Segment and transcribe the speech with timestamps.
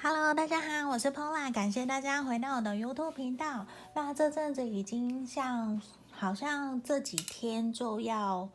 [0.00, 3.66] Hello，大家好，我是 Pola，感谢大家回到我的 YouTube 频道。
[3.94, 5.82] 那这阵子已经像，
[6.12, 8.48] 好像这几天就要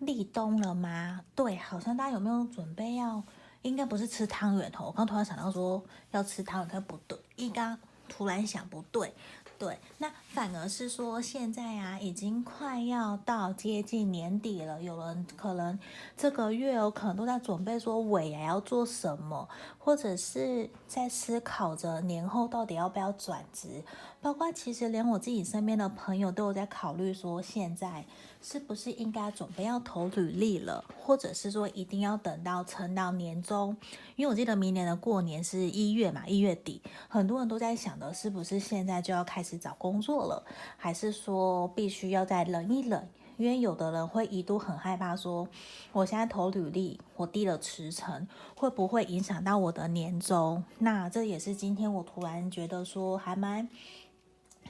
[0.00, 1.20] 立冬了吗？
[1.36, 3.22] 对，好像大家有没有准备要？
[3.62, 5.80] 应该不是吃汤圆哦，我刚突然想到说
[6.10, 7.78] 要吃汤圆，可不对，一刚
[8.08, 9.14] 突然想不对。
[9.60, 15.78] 对，那反而是说现在啊，已经快要到接近年底了，有人可能
[16.16, 23.84] 这个月有可能都在准备说尾牙要做什么，或者是在思考着年后到底要不要转职，
[24.20, 28.04] 包括其实连我自己身边的朋友都有在考虑说现在。
[28.42, 33.76] 是不是应该准备要投履历了，或者是说一定要等到撑到年终？
[34.16, 40.42] 因为我记得明年的过年是一月嘛，一月底，很多人都在想的是不是现在就要开始找工作了，
[40.78, 43.06] 还是说必须要再忍一忍？
[43.36, 45.46] 因为有的人会一度很害怕说，
[45.92, 50.64] 我现在投履历，我递了辞呈，会不会影响到我的年终？
[50.78, 53.68] 那这也是今天我突然觉得说还蛮。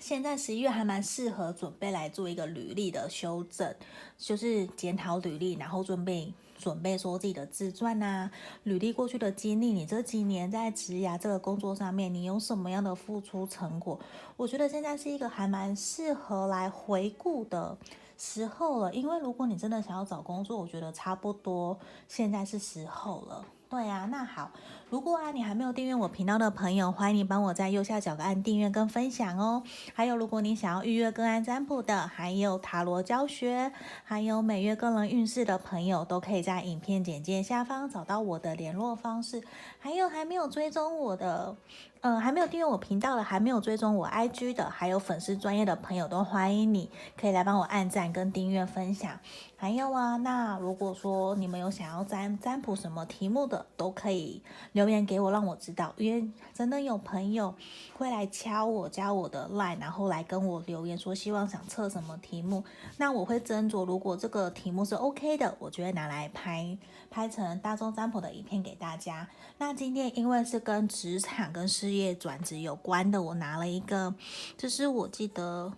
[0.00, 3.72] 现在十一月还蛮适合准备来做一个履历的修正，
[4.16, 8.30] 就是检讨履历，然后准备准备说自己的自传啊，
[8.62, 14.00] 履历过去的经历，你这几年在职涯这个工作上面，你有什么样的付出成果？
[14.38, 17.76] 我觉得现在是一个还蛮适合来回顾的
[18.16, 23.44] 时候了，因为如果你真的想要找工作，我觉得差不多现在是时候了。
[23.68, 24.50] 对啊，那好，
[24.90, 29.62] 如果啊你还没有订阅我频道的朋友，欢迎你帮我在右下角按订阅跟分享哦。
[29.94, 33.70] 还有，如果你想要预约个案占卜的，还有塔罗教学，
[34.02, 39.40] 还有每月个人运势的朋友，都可以在影片简介下方找到我的联络方式。
[39.78, 41.54] 还有还没有追踪我的，
[42.00, 49.20] 嗯、还没有订阅我频道的，还没有追踪我 IG 的，还有粉丝专业的朋友，都欢迎你可以来帮我按赞跟订阅分享。
[49.56, 55.92] 还有啊，那如果说你们有想要占占卜什么题目的，都可以留留言给我，让我知道。
[55.98, 57.54] 因为真的有朋友
[57.98, 62.64] 会来敲我，加我的 line，然后来跟我留言说希望想测什么题目，
[62.96, 66.78] 那我会斟酌，如果这个题目是 OK 的，我就会拿来拍
[67.10, 69.28] 拍成大众占卜的影片给大家。
[69.58, 74.14] 那今天因为是跟职场跟事业转职有关的，我拿了一个，
[74.56, 75.70] 就是我记得。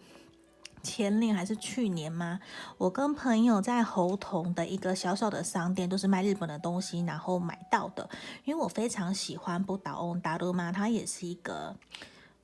[0.82, 2.40] 前年还是去年吗？
[2.76, 8.08] 我跟朋友在猴硐的一个小小的商店，都是卖日本的东西，然后买到的。
[8.44, 11.74] 因为我非常喜欢不倒翁达鲁玛，他也是一个，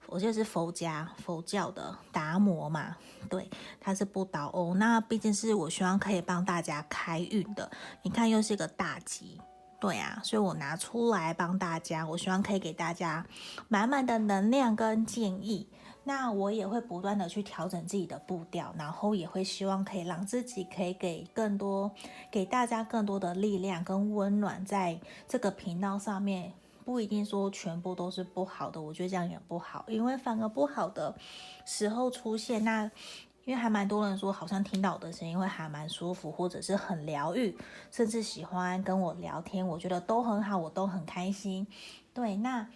[0.07, 2.97] 我就是佛家佛教的达摩嘛。
[3.29, 3.51] 对，
[3.81, 7.71] 他是不倒翁，那毕竟是我希望可以帮大家开运的。
[8.03, 9.41] 你看，又是一个大吉，
[9.81, 13.27] 对啊，所以我拿出来帮大家，我希望可以给大家
[13.67, 15.69] 满满的能量跟建议。
[16.09, 21.91] 那我也会不断的去调整自己的步调，然后也会希望可以让自己可以给更多，
[22.31, 24.99] 给大家更多的力量跟温暖，在
[25.29, 31.15] 这个频道上面，不一定说全部都是不好的，我觉得这样也不好，因为反而不好的
[31.67, 32.91] 时候出现，那
[33.45, 37.55] 因为还蛮多人说好像听到我的声音会还蛮舒服，或者是很疗愈，
[37.91, 41.67] 甚至喜欢跟我聊天，我觉得都很好，我都很开心。
[42.15, 42.67] 对，那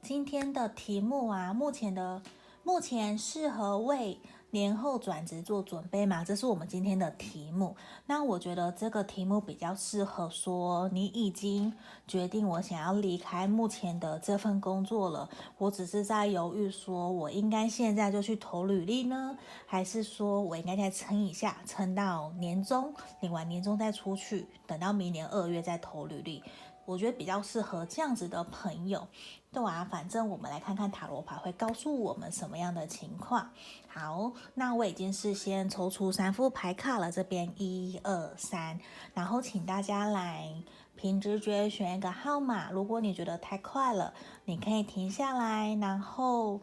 [0.00, 2.22] 今天的题目啊，目前的。
[2.68, 4.20] 目前适合为
[4.50, 6.22] 年后转职做准备吗？
[6.22, 7.74] 这是我们今天的题目。
[8.04, 11.72] 那我觉得这个题目比较适合说，你已经
[12.06, 26.42] 决定我想要离开目前的这份工作了，我只是在犹豫，说我应该现在就去投履历呢，还是说我应该再撑一下，撑到年终，领完年终再出去，等到明年二月再投履历。
[26.84, 29.06] 我觉得比较适合这样子的朋友，
[29.50, 33.50] 对啊，反正我们来看看塔罗牌会告诉我们什么样的情况。
[33.88, 38.78] 好，那我已经事先抽出三副牌卡了，这边一二三，
[39.14, 40.52] 然后请大家来
[40.96, 42.70] 凭直觉选一个号码。
[42.70, 44.12] 如果你觉得太快了，
[44.44, 46.60] 你可以停下来，然后。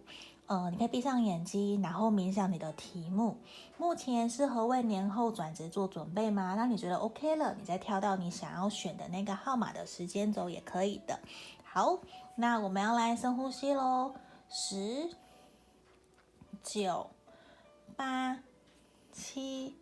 [0.47, 3.35] 呃，你可以闭上眼睛，然后冥想你的题目。
[3.79, 6.53] 目前适合为年后转职做准备吗？
[6.55, 11.19] 那你觉得 OK 了，你再跳到你想要选的那个号码的时间轴也可以的。
[11.63, 11.97] 好，
[12.35, 14.13] 那我们要来深呼吸喽，
[14.49, 15.09] 十、
[16.61, 17.09] 九、
[17.95, 18.39] 八、
[19.11, 19.77] 七、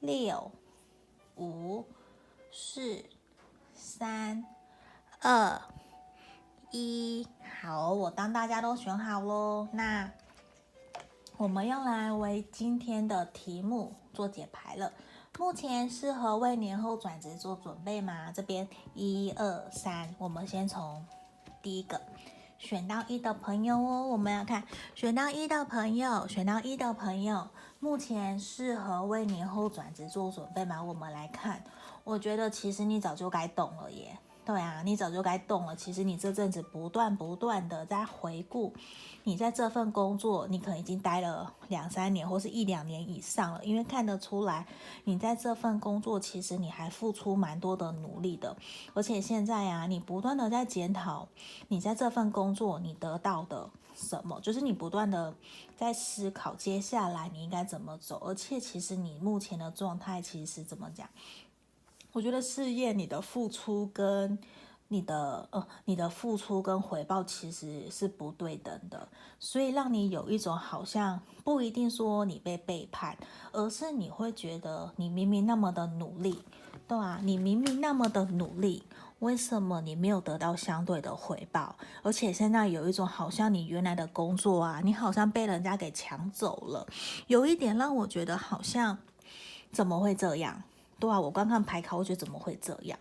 [0.00, 0.50] 六、
[1.36, 1.86] 五、
[2.50, 3.04] 四、
[3.74, 4.44] 三、
[5.20, 5.60] 二。
[6.72, 7.28] 一
[7.60, 10.10] 好，我当大家都选好喽，那
[11.36, 14.92] 我们要来为今天的题目做解牌了。
[15.38, 18.32] 目前适合为年后转职做准备吗？
[18.32, 21.06] 这边一二三，我们先从
[21.64, 21.98] 第一个
[22.58, 24.62] 选到一的朋友哦，我们要看
[24.94, 27.48] 选到一的朋友，选到一的朋友，
[27.80, 30.82] 目前适合为年后转职做准备吗？
[30.82, 31.64] 我们来看，
[32.04, 34.18] 我觉得其实你早就该懂了耶。
[34.44, 35.74] 对啊，你早就该动了。
[35.74, 38.74] 其实你这阵子不断不断的在回顾，
[39.22, 43.64] 你在这份工作，你可能已经待了两三年，或是一两年以上了。
[43.64, 44.66] 因为看得出来，
[45.04, 48.54] 你在这份工作，其实你还付出蛮多的努力的。
[48.92, 51.26] 而且现在啊，你不断的在检讨，
[51.68, 55.34] 你在这份工作你得到的什么，就是你不断的
[55.74, 58.20] 在思考接下来你应该怎么走。
[58.22, 61.08] 而且其实你目前的状态，其实怎么讲？
[62.14, 64.38] 我觉得事业，你的付出跟
[64.86, 69.08] 你的呃，你的付出跟回报其实是不对等的，
[69.40, 73.18] 所以让你有一种好像不一定说你被背叛，
[73.50, 76.40] 而是你会觉得你明明那么的努力，
[76.86, 78.84] 对啊，你明明那么的努力，
[79.18, 81.74] 为什么你没有得到相对的回报？
[82.04, 86.86] 而且现在有一种好像你原来的工作啊，你好像被人家给抢走了，
[87.26, 88.96] 有一点让我觉得好像
[89.72, 90.62] 怎么会这样？
[90.98, 92.98] 对啊，我刚看牌卡，我觉得怎么会这样？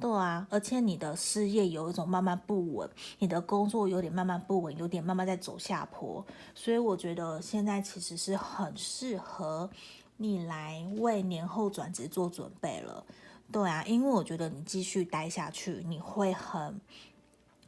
[0.00, 2.88] 对啊，而且你的事业有一种慢慢不稳，
[3.18, 9.68] 你的工作有点慢慢不稳，有点慢慢在走下坡，所以我觉得现在其实是很适合
[10.16, 13.04] 你来为年后转职做准备了。
[13.52, 16.80] 对啊，因为我觉得你继续待下去，你会很，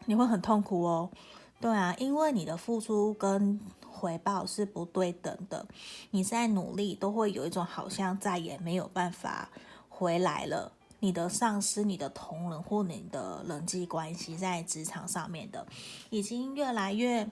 [0.06, 1.10] 你会很痛苦哦。
[1.60, 3.60] 对啊，因为你的付出跟
[3.96, 5.66] 回报是不对等的，
[6.10, 9.48] 你在努力都会有一种好像再也没有办法
[9.88, 10.72] 回来了。
[11.00, 15.66] 你的上司、你的同仁或你的人际关系在职场上面的，
[16.10, 17.28] 已经越来越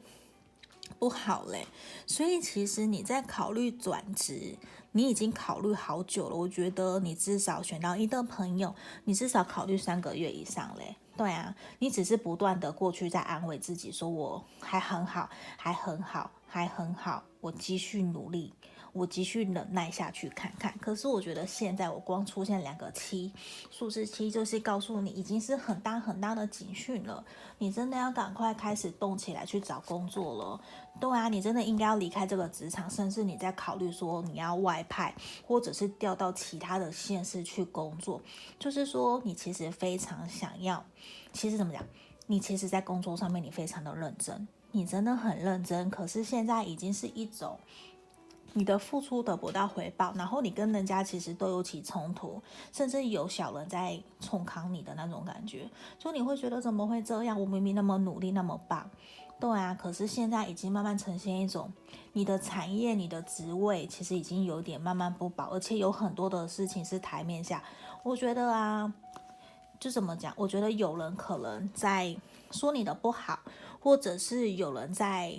[0.98, 1.66] 不好嘞。
[2.06, 4.56] 所以其实你在考虑转职，
[4.92, 6.36] 你已经考虑好久了。
[6.36, 8.74] 我觉得你至少选到一个朋友，
[9.04, 10.96] 你至少考虑三个月以上嘞。
[11.16, 18.52] 对啊，你只是不断的过去在安慰自己，说我还很好，还很好，还很好，我继续努力，
[18.94, 20.72] 我继续忍耐下去看看。
[20.78, 23.30] 可是我觉得现在我光出现两个七，
[23.70, 27.22] 数字七就是告诉你已经是很大很大的警讯了，
[27.58, 30.60] 你真的要赶快开始动起来去找工作了。
[30.98, 35.14] 对啊，你真的应该要离开这个职场，甚至你在考虑说你要外派，
[35.44, 38.22] 或者是调到其他的县市去工作。
[38.58, 40.82] 就是说，你其实非常想要，
[41.32, 41.84] 其实怎么讲？
[42.26, 45.90] 你其实，在工作上面你非常的认真，你真的很认真。
[45.90, 47.58] 可是现在已经是一种，
[48.54, 52.40] 你的付出得不到回报，然后你跟人家其实都有起冲突，
[52.72, 55.68] 甚至有小人在冲康你的那种感觉，
[55.98, 57.38] 就你会觉得怎么会这样？
[57.38, 58.88] 我明明那么努力，那么棒。
[59.40, 61.70] 对啊，可是现在已经慢慢呈现一种，
[62.12, 67.62] 你的产业、你的职位其实已经有点慢慢不保，而且有很多的事情是台面下。
[68.04, 68.90] 我觉得啊，
[69.80, 70.32] 就怎么讲？
[70.36, 72.16] 我觉得有人可能在
[72.52, 73.38] 说你的不好，
[73.84, 75.38] 或者是有人在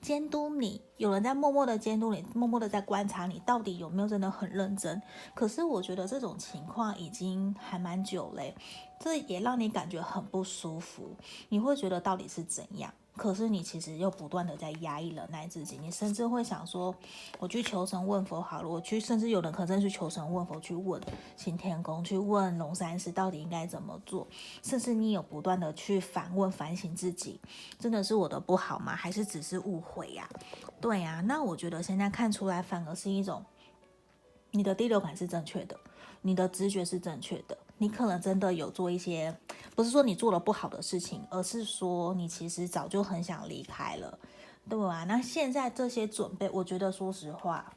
[0.00, 5.00] 监督你，有人在默默的监督你，默默的在观察你到底有没有真的很认真。
[5.32, 8.52] 可是我觉得这种情况已经还蛮久嘞，
[8.98, 11.14] 这也让你感觉很不舒服。
[11.50, 12.92] 你会觉得到底是怎样？
[13.16, 16.92] 可是你其实又不断的在压抑忍耐自己，你甚至会想说，
[17.38, 21.00] 我去求神问佛好了，我去，甚至有人可能去求神问佛，去问
[21.36, 24.26] 行天宫，去问龙山寺到底应该怎么做，
[24.62, 27.40] 甚至你有不断的去反问反省自己，
[27.78, 28.96] 真的是我的不好吗？
[28.96, 30.28] 还是只是误会呀？
[30.80, 33.44] 对呀，那我觉得现在看出来反而是一种，
[34.50, 35.78] 你的第六感是正确的，
[36.22, 37.56] 你的直觉是正确的。
[37.78, 39.36] 你可能真的有做一些，
[39.74, 44.18] 不是说你做了不好的事情，而是说你其实早就很想离开了，
[44.68, 45.04] 对吧？
[45.04, 47.72] 那现在这些准备，我觉得说实话。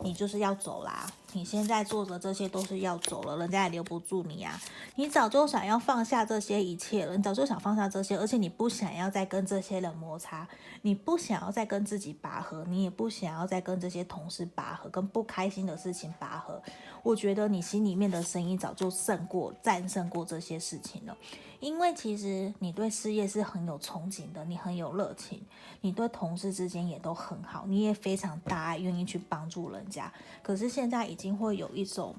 [0.00, 1.10] 你就是要走啦！
[1.32, 4.60] 你现在做的这些都是要走了，人家也留不住你啊！
[4.96, 10.46] 你早就想要放下这些一切了，你早就想放下这些，而且你不想要再跟这些人摩擦，
[10.82, 16.62] 你不想要再跟自己拔河，你也不想要再跟这些同事拔河，跟不开心的事情拔河。
[17.02, 21.16] 我觉得你心里面的声音早就胜过、战胜过这些事情了。
[21.62, 25.40] 因为其实你对事业是很有憧憬的，你很有热情，
[25.80, 30.12] 你对同事之间也都很好，你也非常大爱，愿意去帮助人家。
[30.42, 32.16] 可是现在已经会有一种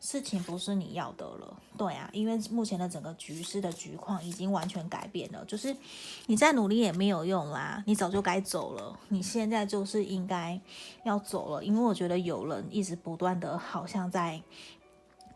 [0.00, 5.76] 事情不是你要的了，对啊，因为目前的整个局势的局况已经完全改变了，就是
[6.26, 10.60] 你再努力也没有用啦，你早就该走了，你现在就是应该
[11.04, 14.42] 要走了，因为我觉得有人一直不断的好像在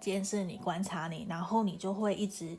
[0.00, 2.58] 监视你、观察你，然后你就会一直。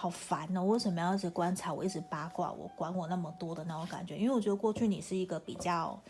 [0.00, 0.62] 好烦哦！
[0.62, 1.72] 为什么要一直观察？
[1.72, 4.16] 我一直八卦，我管我那么多的那种感觉？
[4.16, 6.00] 因为我觉得过去你是一个比较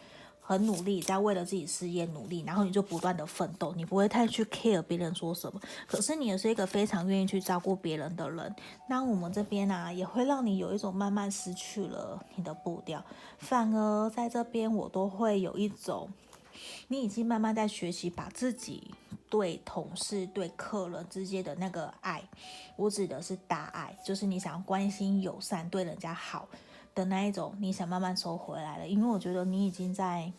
[0.43, 5.59] 很努力，在为了自己事业努力，然后你就不断的奋斗，你不会太去 care 别人说什么。
[5.87, 8.55] 可是你也是一个非常愿意去照顾别人的人。
[8.91, 13.03] 那我们这边呢、啊，也会让你有一种慢慢失去了你的步调，
[13.39, 16.11] 反而在这边我都会有一种，
[16.89, 18.91] 你已经慢慢在学习把自己
[19.31, 22.23] 对同事、对客人之间的那个爱，
[22.77, 26.49] 我指的是大爱，就是你想要关心、友善、对人家好
[26.95, 28.89] 的那一种，你想慢慢收回来了。
[28.89, 30.33] 因为我觉得你已经在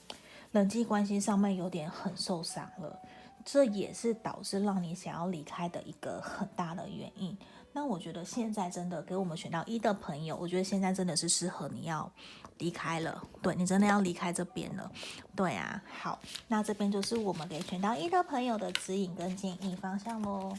[0.52, 3.00] 人际关系上面有点很受伤了，
[3.46, 7.38] 这也是导致让你想要离开的一个很大的原因。
[7.72, 12.12] 那我觉得现在真的给我们选到一的朋友，我觉得现在真的是适合你要
[12.58, 14.92] 离开了，对，你真的要离开这边了，
[15.36, 15.82] 对啊。
[16.02, 20.54] 好，那这边就是我们给选到一的朋友的指引跟建议方向喽。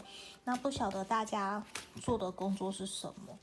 [0.45, 1.63] 那不晓得大家
[2.01, 3.39] 做的工作是什么？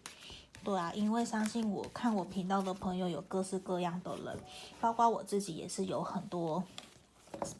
[0.64, 4.38] 对啊，因为相信我看我频道的朋友有各式各样的人，
[4.82, 6.64] 包括我自己也是有很多。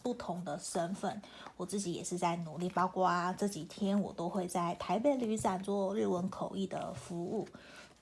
[0.02, 1.22] 不同的身份，
[1.56, 2.70] 我自己也是在努力。
[2.70, 7.48] 包括啊，这几天我都会在台北旅展做日文口译的服务。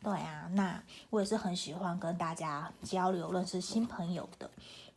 [0.03, 4.51] 对啊，那我也是很喜欢跟大家交流、认识新朋友的。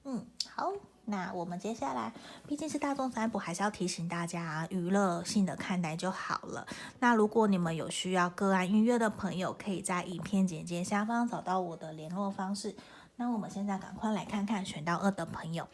[0.04, 0.70] 嗯，好，
[1.06, 2.12] 那我们接下来
[2.46, 6.66] 毕竟是大众占卜，还是要提醒大家娱乐性的看待就好了。
[6.98, 12.74] 那如果你们有需要个案预约的朋友，可以在影片简介下方找到我的联络方式。
[13.16, 15.66] 那我们现在赶快来看看选到二的朋友。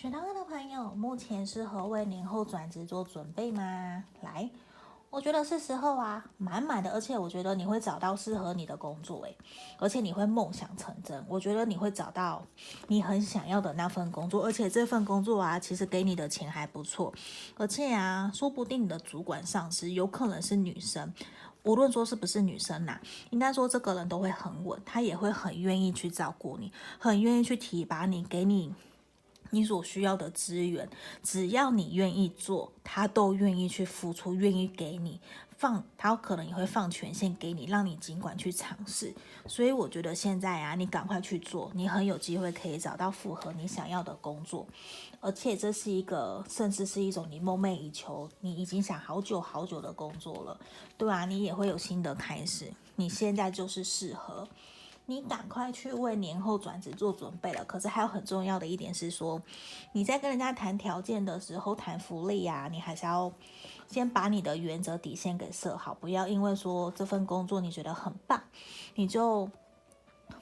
[0.00, 4.04] 选到二的朋友，目前适合为年后转职做准备吗？
[4.20, 4.48] 来，
[5.10, 9.36] 我觉得是时候啊，满满的，而且我觉得你会找到适合你的工作，诶，
[9.76, 12.46] 而且你会梦想成真，我觉得你会找到
[12.86, 17.12] 你很想要的那份工作，而且这份工作啊，其实给你的钱还不错，
[17.56, 21.12] 而且啊，说不定你的主管上司有可能是女生，
[21.64, 23.00] 无论说是不是女生呐、
[23.30, 28.72] 应该说这个人都会很稳，他也会很愿意去照顾你，很愿意去提拔你，给你。
[29.50, 30.88] 你所需要的资源，
[31.22, 35.20] 只要你愿意做，他都愿意去付出，愿意给你
[35.56, 39.14] 放，他可能也会放权限给你，让你尽管去尝试。
[39.46, 44.66] 所以我觉得现在啊，你赶快去做，你很有机会可以找到符合你想要的工作，
[45.20, 50.60] 而且这是一个，甚至是一种你梦寐以求、你已经想好久好久的工作了，
[50.96, 54.46] 对啊，你也会有新的开始，你现在就是适合。
[55.10, 57.64] 你赶快去为年后转职做准备了。
[57.64, 59.40] 可是还有很重要的一点是说，
[59.92, 63.32] 你在跟人家谈条件的时候，谈福利啊，你还是要
[63.86, 68.42] 先把你的原则底线给设好，不要因为说这份工作你觉得很棒，
[68.96, 69.50] 你就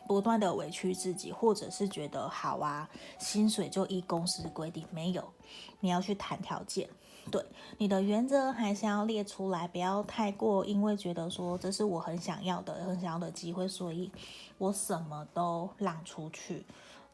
[0.08, 5.32] 不断的委屈自己，或者是觉得好啊，薪水就依公司规定，没有，
[5.78, 6.88] 你要去谈条件。
[7.30, 7.45] 对，
[7.78, 14.11] 你的原则还是要列出来，不要太过，因为觉得说这是我很想要的、很想要的机会，所以
[14.59, 16.64] 我什么都让出去，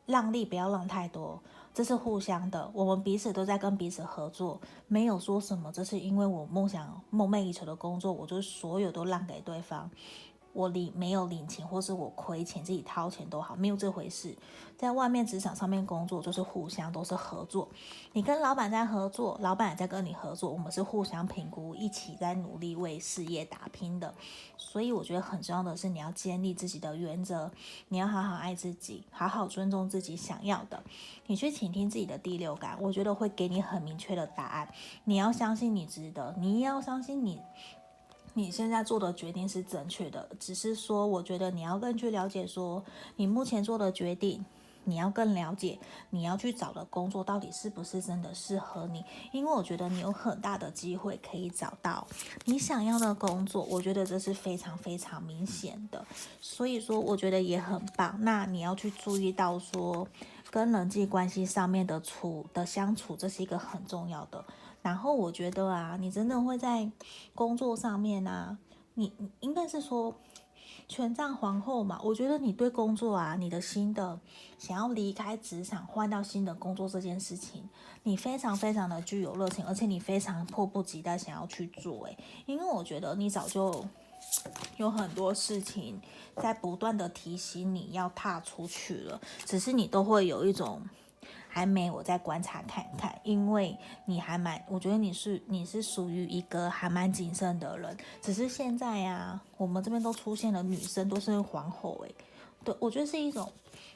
[0.05, 1.41] 让利不要让太多，
[1.73, 9.91] 这是互相的，我们彼此都在跟彼此合作，没有说什么，这是因为我梦想、梦寐以求的工作，我就所有都让给对方。
[10.53, 14.37] 我领没有领钱，或是我亏钱自己掏钱都好，没有这回事。
[14.77, 17.69] 在外面职场上面工作，就是互相都是合作。
[18.13, 24.13] 你跟老板在合作，老板也在跟你合作，我们是互相评估，一起在努力为事业打拼的。
[24.57, 27.51] 所以我觉得很重要的是，你要建立自己的原则，
[27.89, 30.83] 你要好好爱自己，好好尊重自己想要的。
[31.27, 34.69] 你去倾听自己的第六感，我觉得会给你很明确的答案。
[35.05, 37.41] 你要相信你值得，你要相信你。
[38.35, 42.83] 你现在做的决定是正确的，只是说，我觉得你要更去了解，说
[43.17, 44.45] 你目前做的决定，
[44.85, 45.79] 你要更了解
[46.11, 52.07] 你要去找的工作到底是不是真的适合你，因为我觉得你有很大的机会可以找到
[52.47, 56.05] 你想要的工作，我觉得这是非常非常明显的，
[56.41, 58.17] 所以说我觉得也很棒。
[58.21, 60.09] 那你要去注意到说，
[60.51, 64.45] 跟人际关系上面的处的相处，这是一个很重要的。
[64.83, 66.91] 然后我觉得啊，你真的会在
[67.35, 68.59] 工作上面啊，
[68.95, 70.15] 你应该是说
[70.89, 72.01] 权杖皇后嘛。
[72.03, 74.19] 我觉得你对工作啊，你的新的
[74.59, 77.69] 想要离开职场换到新的工作这件事情，
[78.03, 82.05] 你非常非常的具有热情，而且你非常迫不及待想要去做。
[82.07, 83.85] 诶，因为我觉得你早就
[84.79, 86.01] 有很多事情
[86.37, 90.83] 在不断的提醒你要踏出去了，只是你都会有一种。
[91.55, 102.15] 还没，我再观察看看，因为你还蛮，我觉得你是你是属于一个还蛮谨慎的人，只是现在呀、啊，我们这边都出现了女生，都是皇后诶，
[102.65, 103.47] 对，我觉得是一种，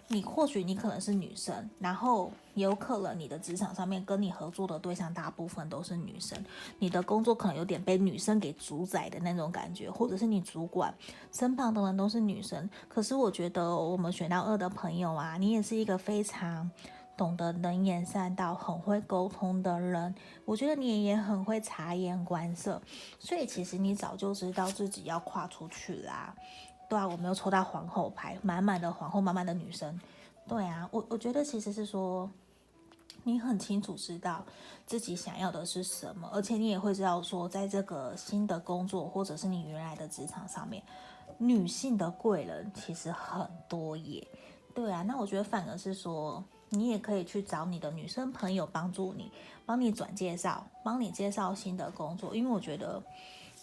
[0.09, 6.39] 你或许你可能是女生，然后也有可能你的职场上面跟你合作的对象大部分都是女生，
[6.79, 10.95] 你的工作可能有点被女生给主宰的那种感觉，或者是你主管
[11.33, 16.71] 身旁的人都是女生，可是我觉得我们选到二的朋友啊，你也是一个非常。
[17.17, 22.81] 懂得能言善道、很会沟通的人，我觉得你也很会察言观色，
[23.19, 26.35] 所以其实你早就知道自己要跨出去啦。
[26.89, 29.99] 对啊，我没有抽到皇后牌，满满的皇后，满满的女生。
[30.47, 32.31] 对啊，我我觉得其实是说，
[33.25, 34.45] 你很清楚知道
[34.85, 40.81] 自己想要的是什么，而且你也会知道说，在这个新的工作或者是你原来的职场上面，
[41.39, 44.25] 女性的贵人其实很多耶。
[44.73, 49.31] 对啊，那我觉得反而是说，你也可以去找你的女生朋友帮助你，
[49.65, 53.03] 帮你转介绍，帮你介绍新的工作，因为我觉得。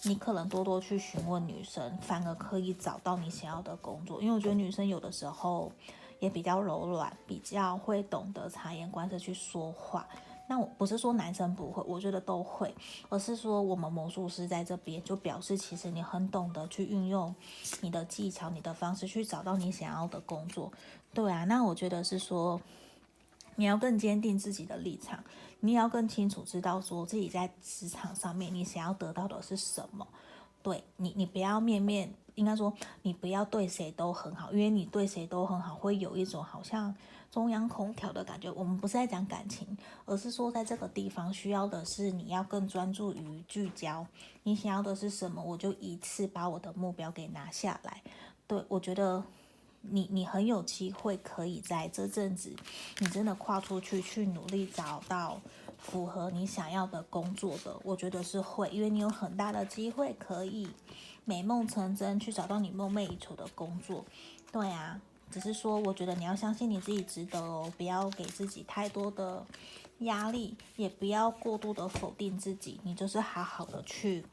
[0.05, 4.21] 你可能多多去询问女生，反而可以找到你想要的工作。
[4.21, 5.71] 因为我觉得女生有的时候
[6.19, 10.05] 也比较柔软，比较会懂得察言观色去说话。
[10.45, 12.75] 那我不是说男生不会，我觉得都会，
[13.07, 17.33] 而是说我们魔术师在这边就表示，其实你很懂得去运用
[17.79, 20.69] 你的技巧、你的方式去找到你想要的工作。
[21.13, 22.59] 对啊，那我觉得是说
[23.55, 25.23] 你要更坚定自己的立场。
[25.59, 30.05] 你也要更清楚知道，说自己在职场上面，你想要得到的是什么。
[30.61, 36.93] 对你，你不要面面，应该说你不要对谁都很好，因为你对谁都很好，会有一种好像
[37.31, 38.51] 中央空调的感觉。
[38.51, 44.05] 我们不是在讲感情，而是说在这个地方需要的是你要更专注于聚焦，
[44.43, 48.01] 你想要的是什么，我就一次把我的目标给拿下来。
[48.47, 49.23] 对，我觉得。
[49.85, 52.55] 你你很有机会可以在这阵子，
[52.99, 55.41] 你真的跨出去去努力找到
[55.77, 60.69] 符合你想要的工作的，我觉得是会，因为你有很大的机会可以
[61.25, 64.05] 美梦成真，去找到你梦寐以求的工作。
[64.51, 69.45] 对啊，只是说我觉得你要相信你自己值得哦，不要给自己太多的
[69.99, 74.25] 压力，也不要过度的否定自己，你就是好好的去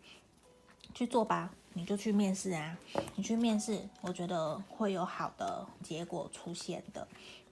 [0.94, 1.52] 去做吧。
[1.72, 2.76] 你就去面试啊，
[3.14, 7.06] 你去面试，我觉得会有好的结果出现的。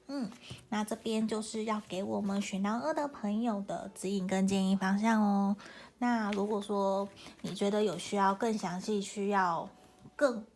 [0.09, 0.31] 嗯，
[0.71, 5.57] 那这边就是要给我们选到二的朋友的指引跟建议方向哦。
[5.99, 7.09] 那如果说
[7.43, 9.69] 你觉得有需要更详细，需要
[10.17, 10.47] 更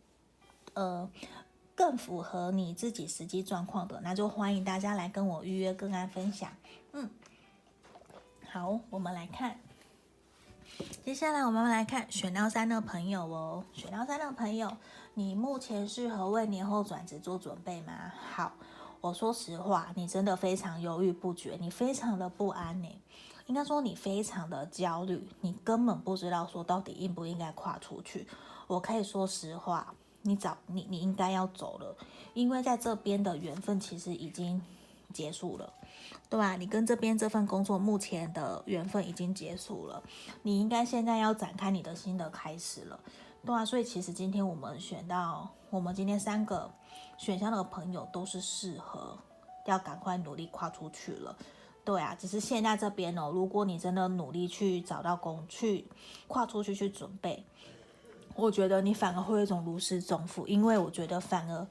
[0.73, 1.07] 呃
[1.75, 6.49] 更符合你自己实际状况的，那就欢迎大家来跟我预约个案分享。
[6.93, 7.09] 嗯，
[8.49, 9.59] 好，我们来看。
[11.05, 14.75] 接下来我们来看选到三的朋友哦，选到三的朋友，
[15.13, 17.93] 你目前适合为年后转职做准备吗？
[18.31, 18.53] 好，
[19.01, 22.87] 我说实话，你真的非常犹豫不决，你非常的不安呢，
[23.47, 28.25] 应该说你非常的焦虑，你根本不知道说到底应不应该跨出去。
[28.67, 31.95] 我可以说实话，你早你你应该要走了，
[32.33, 34.61] 因为在这边的缘分其实已经
[35.13, 35.71] 结束了。
[36.29, 36.55] 对吧？
[36.55, 40.01] 你跟这边这份工作目前的缘分已经结束了，
[40.41, 42.99] 你应该现在要展开你的新的开始了，
[43.45, 46.71] 对啊，所以其实今天我们选到我们今天三个
[47.19, 49.15] 选项的朋友都是适合
[49.67, 51.37] 要赶快努力跨出去了，
[51.85, 55.87] 对啊，只是现在这边哦，如果你真的努力去找到工，去
[56.27, 57.45] 跨出去去准备，
[58.35, 61.67] 我觉得你反而会有一种如释重负，因为我觉得反而。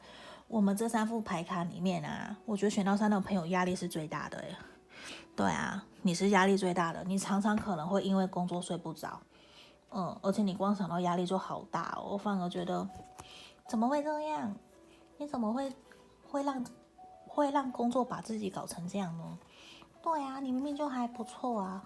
[0.53, 4.55] 我们这三副牌卡里面啊，我觉得选到三的朋友压力是最大的耶。
[5.35, 9.19] 对啊，你是压力最大的，你常常可能会因为工作睡不着，
[9.93, 11.99] 嗯，而且你光想到压力就好大。
[12.05, 12.87] 我反而觉得，
[13.67, 14.55] 怎么会这样？
[15.17, 15.73] 你怎么会
[16.29, 16.63] 会让
[17.27, 19.39] 会让工作把自己搞成这样呢？
[20.03, 21.83] 对啊，你明明就还不错啊。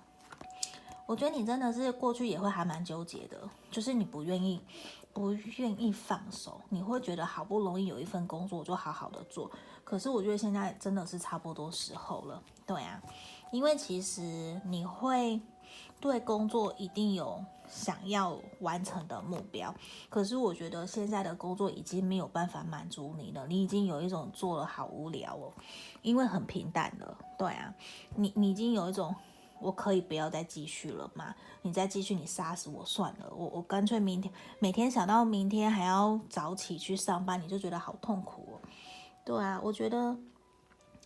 [1.06, 4.60] 我觉得你真的是过去也会还蛮纠结的，就是你不愿意。
[5.16, 9.50] 不愿意放手，你会觉得好不容易有一份工作就好好的做，
[9.82, 13.02] 可是我觉得现在真的是差不多时候了，对啊，
[13.50, 15.40] 因为其实你会
[16.02, 19.74] 对工作一定有想要完成的目标，
[20.10, 25.50] 可是我觉得现在的工作已经没有办法满足你了，你已经有一种做了好无聊哦，
[26.02, 27.74] 因为很平淡了，对啊，
[28.14, 29.16] 你你已经有一种。
[29.60, 31.34] 我可以不要再继续了吗？
[31.62, 33.32] 你再继续，你杀死我算了。
[33.34, 38.60] 我我干脆明天每天想到明天还要早起去上班，你就觉得好痛苦哦。
[39.24, 40.16] 对啊，我觉得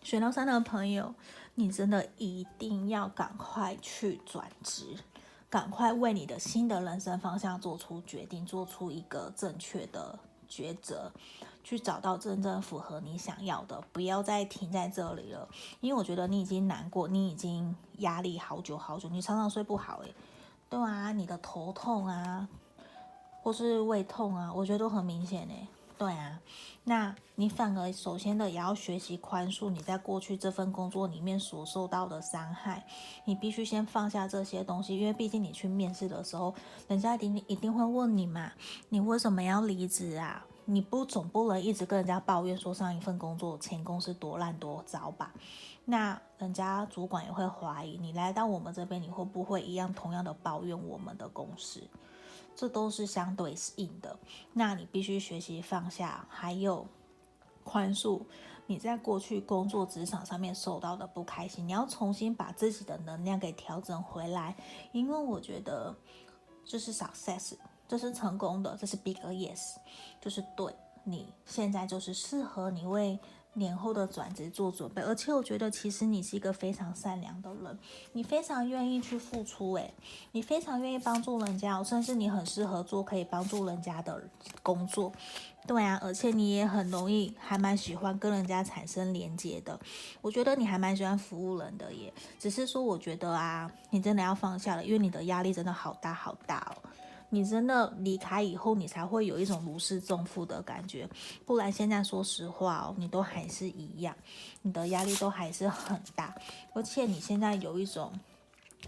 [0.03, 1.15] 选到三的朋友，
[1.55, 4.97] 你真的一定要赶快去转职，
[5.49, 10.19] 赶快为你的新的人生方向做出决定，做出一个正确的
[10.51, 11.13] 抉择。
[11.63, 15.47] 去找到真正符合你想要的，不要再停在这里了。
[15.81, 20.13] 因为我觉得你已经难过，你已经压力好久好久，你常常睡不好，诶，
[20.71, 22.49] 对啊，你的头痛啊，
[23.43, 25.69] 或是胃痛啊，我觉得都很明显诶，
[26.01, 26.41] 对啊，
[26.85, 32.87] 那你反而首先的也要学习宽恕你在过去这份工作里面所受到的伤害，
[33.27, 36.55] 你必须先放下这些东西，因为毕竟你去面试的时候，
[36.89, 38.51] 人家一定一定会问你嘛，
[38.89, 40.43] 你为什么要离职啊？
[40.65, 45.35] 你不总不能一直跟人家抱怨说上一份工作前公司多烂多糟吧？
[45.85, 51.83] 那人家主管也会怀疑你来到我们这边，你会不会一样同样的抱怨我们的公司？
[52.61, 54.19] 这都是相对应的。
[54.53, 56.87] 那你必须学习放下，还有
[57.65, 58.21] 宽恕
[58.67, 64.55] 你在过去工作职场上面受到的不开心，你要重新把自己的能量给调整回来。
[64.93, 65.97] 因为我觉得
[66.63, 67.55] 这是 success，
[67.89, 69.77] 这是成功的，这是 big yes，
[70.21, 70.71] 就是对
[71.05, 73.19] 你现在就是适合你为。
[73.55, 77.79] 年后的转职做准备，而且我觉得其实你是一个非常善良的人，
[78.13, 79.93] 你非常愿意去付出，诶，
[80.33, 84.23] 你非常愿意帮助人家，甚至你很适合做可以帮助人家的
[84.63, 85.13] 工作，
[85.67, 89.79] 对啊，而且你也很容易，还蛮喜欢跟人家产生连接的，
[90.21, 96.89] 我觉得你还蛮喜欢服务人的耶，只是说我觉得啊，你真的要放下了，因为你的压力真的好大好大哦。
[97.31, 101.09] 你真的离开以后，你才会有一种如释重负的感觉。
[101.47, 104.15] 不然现在说实话哦，你都还是一样，
[104.63, 106.35] 你的压力都还是很大，
[106.75, 108.13] 而且你现在有一种，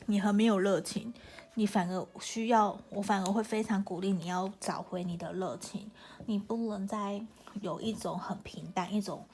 [0.07, 1.15] 你很没有热情，
[1.55, 5.91] 你反而需要，我反而会非常鼓励你要找回你的热情，
[6.27, 7.25] 你不能再
[7.61, 9.25] 有一种很平淡，一种。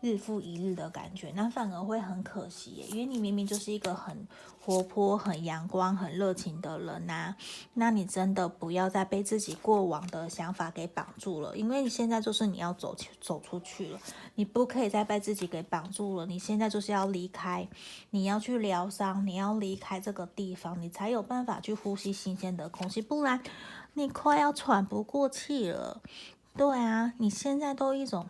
[0.00, 4.26] 日复一日的感觉，那反而会很可惜耶，因为你明明就是一个很
[4.60, 7.34] 活泼、很阳光、很热情的人呐、
[7.74, 13.98] 那你真的不要再被自己过往的想法给绑住了，因为你现在就是你要走走出去了，
[14.36, 16.26] 你不可以再被自己给绑住了。
[16.26, 17.66] 你现在就是要离开，
[18.10, 23.42] 你要去疗伤，你要离开这个地方，你才有办法去呼吸新鲜的空气，不然
[23.94, 26.00] 你快要喘不过气了。
[26.56, 28.28] 对啊，你现在都一种。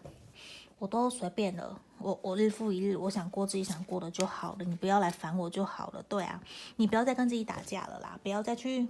[0.79, 6.03] 我都随便了，我我日复一日，我想过自己想过的就好了，你不要来烦我就好了。
[6.09, 6.41] 对啊，
[6.77, 8.87] 你不要再跟自己打架了啦，不要再去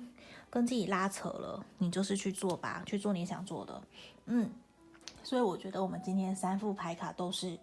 [0.51, 3.83] 跟自己拉扯了，你就是去做吧，去做你想做的。
[4.27, 4.51] 嗯，
[5.22, 7.59] 所以我觉得我们今天三副牌卡都是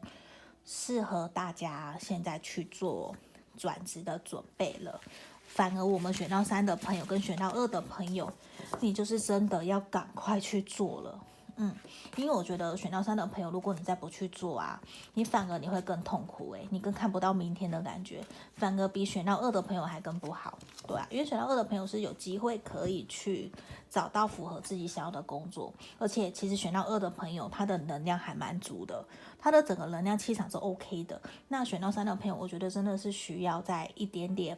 [0.66, 3.16] 适合大家现在去做
[3.56, 5.00] 转职的准备了。
[5.46, 8.34] 反而我们选到三的朋友跟选到二的朋友，
[8.80, 11.24] 你就是真的要赶快去做了。
[11.58, 11.74] 嗯，
[12.18, 14.82] 因为我觉得选到三的朋友，如果你再不去做啊，
[15.13, 18.22] 你反而你会更痛苦诶，你更看不到明天的感觉，
[18.56, 23.50] 反而比选到二的朋友还更不好，对啊，因为选到二的朋友是有机会可以去
[23.89, 29.06] 找到符合自己想要的工作，而且其实选到二的朋友，他的能量还蛮足的，
[29.39, 31.22] 他的整个能量气场是 OK 的。
[31.48, 34.58] 那选到三的朋友，我觉得真的是需要再一点点。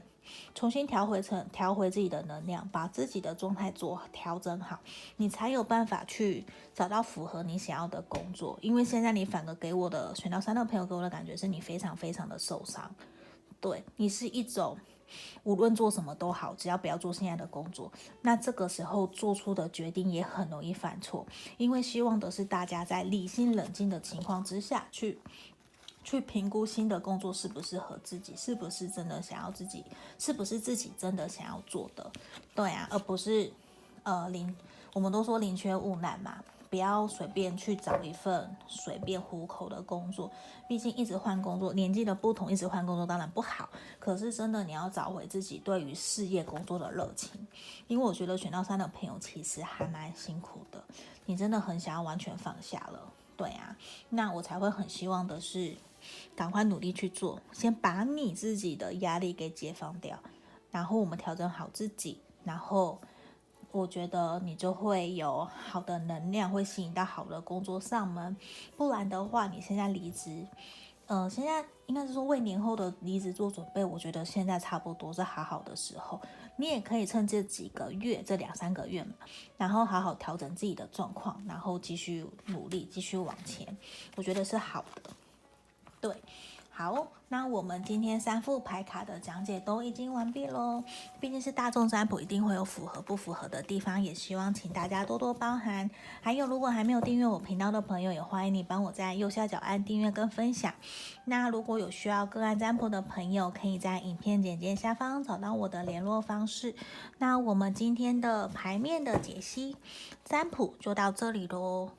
[0.54, 4.80] 重新调回成调回自己的能量，把自己的状态做调整好，
[5.18, 8.58] 你才有办法去找到符合你想要的工作。
[8.62, 12.94] 因为现在你反而给我的选到三的朋友给我的感觉是你非常非常的受伤，
[13.60, 14.78] 对，你是一种
[15.44, 21.26] 无论做什么都好，只要不要做现在的工作，那这个时候做出的决定也很容易犯错。
[21.58, 25.20] 因为希望的是大家在理性冷静的情况之下去。
[26.08, 29.84] 去评估新的工作适不适合自己，是不是真的想要自己，
[30.18, 32.10] 是不是自己真的想要做的，
[32.56, 33.52] 对啊，而不是
[34.04, 34.56] 呃零，
[34.94, 40.32] 我们都说宁缺毋滥嘛，不要随便去找一份随便糊口的工作，
[40.70, 43.68] 毕竟一直换工作，年纪的不同，一直换工作当然不好，
[44.00, 47.46] 可是真的你要找回自己对于事业工作的热情，
[47.88, 50.82] 因为我觉得选到三的朋友其实还蛮辛苦的，
[51.26, 53.76] 你真的很想要完全放下了，对啊，
[54.08, 55.76] 那我才会很希望的是。
[56.36, 60.20] 赶快努力去做，先把你自己的压力给解放掉，
[60.72, 63.00] 然后我们调整好自己，然后
[63.72, 68.36] 我觉得你就会有好的能量，会吸引到好的工作上门。
[68.76, 70.48] 不然的话，你现在离职，
[71.08, 73.84] 呃，现在应该是说为年后的离职做准备。
[73.84, 76.20] 我觉得现在差不多是好好的时候，
[76.56, 79.14] 你也可以趁这几个月，这两三个月嘛，
[79.58, 83.78] 然后好好调整自己的状况，然后继续努力，继续往前。
[84.16, 85.12] 我觉得是好的。
[86.00, 86.16] 对，
[86.70, 90.84] 好，那我们今天三副牌卡的讲解都已经完毕喽。
[91.20, 95.90] 毕竟是大众占卜，一定会有符合不符合的地方，也希望请大家多多包涵。
[96.22, 100.72] 还有，如果还没有订阅我频道的朋友，也欢迎你帮我在右下角按订阅跟分享。
[101.26, 106.76] 那如果有需要个案占卜的朋友，可以在影片简介下方找到我的联络方式。
[107.18, 109.76] 那我们今天的牌面的解析
[110.24, 111.90] 占卜就到这里喽，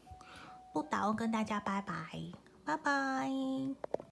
[0.73, 2.48] 不倒翁跟大家拜拜。
[2.69, 4.08] 拜拜。